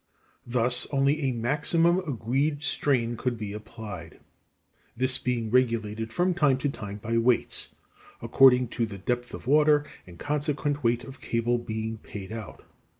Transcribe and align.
Thus, 0.47 0.87
only 0.89 1.21
a 1.21 1.31
maximum 1.31 1.99
agreed 1.99 2.63
strain 2.63 3.15
could 3.15 3.37
be 3.37 3.53
applied, 3.53 4.19
this 4.97 5.19
being 5.19 5.51
regulated 5.51 6.11
from 6.11 6.33
time 6.33 6.57
to 6.57 6.69
time 6.69 6.97
by 6.97 7.19
weights, 7.19 7.75
according 8.19 8.69
to 8.69 8.87
the 8.87 8.97
depth 8.97 9.31
of 9.35 9.45
water 9.45 9.85
and 10.07 10.17
consequent 10.17 10.83
weight 10.83 11.03
of 11.03 11.21
cable 11.21 11.59
being 11.59 11.99
paid 11.99 12.31
out. 12.31 12.63